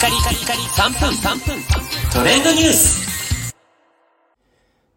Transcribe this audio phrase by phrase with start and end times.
[0.00, 1.62] カリカリカリ3分3分
[2.10, 3.54] トレンドニュース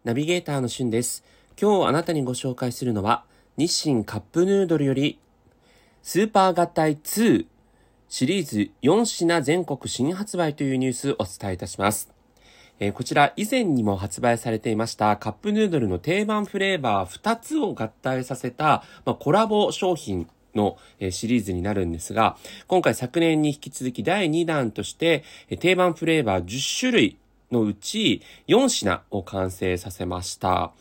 [0.02, 1.22] ナビゲーターのしゅんです。
[1.60, 3.24] 今日あなたにご紹介するのは、
[3.58, 5.18] 日清カップヌードルより、
[6.02, 7.44] スーパー合体2
[8.08, 12.10] シリーズ4品全国新発売というニュースをお伝えいたします。
[12.80, 20.76] えーこちら以前にも発売されていましたカップヌードルの定番フレーバー2つを合体させた、まあ、コラボ商品の
[21.10, 25.24] シリーズになるんですが、今回昨年に引き続き第2弾として、
[25.60, 27.18] 定番フレーバー10種類
[27.54, 30.72] のうち4品を完成させました。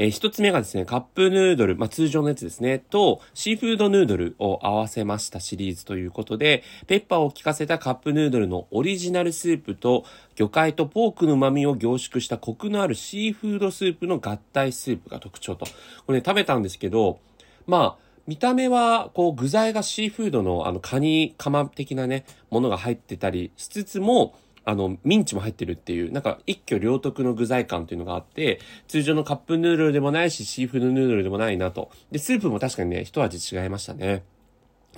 [0.00, 10.04] えー一つ目がですね、カップヌードル、まあ、通常のやつですね、と、シーフードヌードルを合わせましたシリーズということで、ペッパーを効かせたカップヌードルのオリジナルスープと、
[10.36, 15.66] 魚介とポークの旨味を凝縮したコクのあるシーフードスープの合体スープが特徴と。
[16.06, 17.18] これね、食べたんですけど、
[17.66, 31.90] まあ、見た目は、こう、具材がシーフードの、あの、カニカマ的なね、ものが入ってたりしつつも、あの、ミンチも入ってるっていう、なんか一挙両得の具材感というのがあって、通常のカップヌードルでもないし、シーフードヌードルでもないなと。
[32.10, 34.24] で、スープも確かにね、一味違いましたね。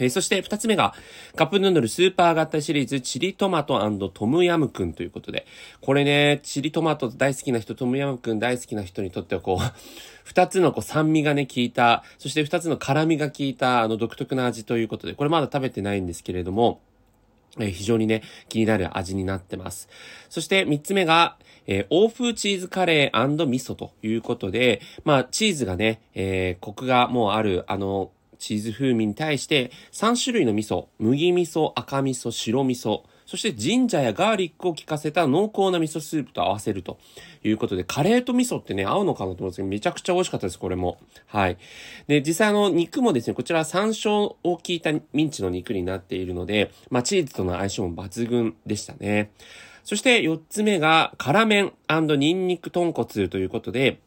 [0.01, 0.95] えーそして二つ目が、
[1.37, 3.79] カップヌードルスーパー合体シリーズ、チリトマト
[4.13, 5.47] トムヤムクンということで、
[5.81, 9.73] これね、チリトマト大好きな人、トムヤムクン大好きな人にとってはこう、
[10.25, 16.81] 二つのこう酸味がね、効いた、そして二つの辛味が効いた、あの独特な味ということで、これまだ食べてないんですけれども、
[17.59, 19.89] えー非常にね、気になる味になってます。
[20.29, 36.99] そして三つ目が、えー欧風チーズカレー味噌ということで、まあ、チーズがね、えーコクがもうある、あの、チーズ風味に対して、3種類の味噌、麦味噌、赤味噌、白味噌、そしてジンジャーやガーリックを効かせた濃厚な味噌スープと合わせると
[37.45, 40.99] いうことで、カレーと味噌ってね、合うのかなと思うんですけど、めちゃくちゃ美味しかったです、これも。
[41.29, 41.57] はい。
[42.09, 49.31] で、実際あの、肉もですね、こちら山椒を効いたミンチの肉になっているので、まあ、チーズとの相性も抜群でしたね。
[49.85, 54.01] そして4つ目が、辛麺ニンニク豚骨ということで、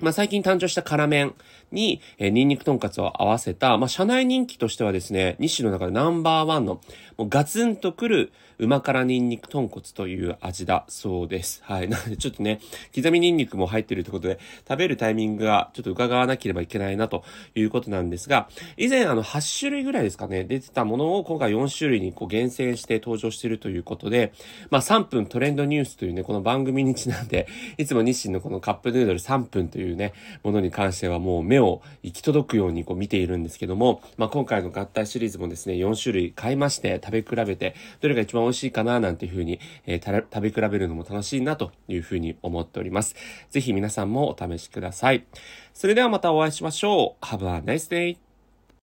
[0.00, 1.34] まあ、最近誕生した辛麺
[1.72, 6.80] に、えーニンニク豚骨を合わせた、まあ、社内人気としてはですね、日誌の中でナンバーワンの、
[7.16, 11.62] もうガツンとくる、旨辛ニンニク豚骨という味だそうです。
[11.64, 11.88] はい。
[11.90, 12.60] なので、ちょっとね、
[12.94, 14.38] 刻みニンニクも入ってるということで、
[14.68, 24.32] 食べるタイミングがちょっと伺わなければいけないなということなんですが、以前あの、8種類ぐらいですかね、出てたものを今回4種類にこう厳選して登場しているということで、
[24.70, 27.46] まあ、3分トレンドニュースというね、この番組にちなんで、
[27.78, 43.14] いつも日清のこのカップヌードル3分というね、ものに関してはもう目を行き届くようにこう見ているんですけども、まあ、今回の合体シリーズもですね、4種類買いまして食べ比べて、どれが一番美味しいかななんていうふうに、えー食べ比べるのも楽しいなというふうに思っております。
[43.50, 45.24] ぜひ皆さんもお試しください。
[45.72, 47.24] それではまたお会いしましょう。
[47.24, 48.29] Have a nice day!